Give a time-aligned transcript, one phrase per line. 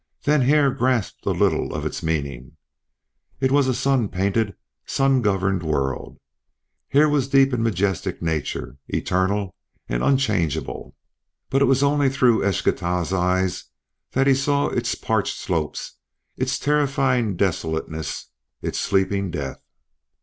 [0.23, 2.57] Then Hare grasped a little of its meaning.
[3.39, 6.17] It was a sun painted, sun governed world.
[6.89, 9.53] Here was deep and majestic Nature eternal
[9.87, 10.95] and unchangeable.
[11.51, 13.65] But it was only through Eschtah's eyes
[14.13, 15.97] that he saw its parched slopes,
[16.35, 19.61] its terrifying desolateness, its sleeping death.